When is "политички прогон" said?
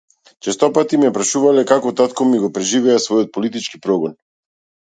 3.39-4.21